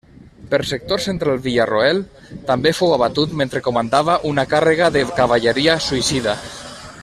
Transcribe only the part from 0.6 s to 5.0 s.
sector central Villarroel també fou abatut mentre comandava una càrrega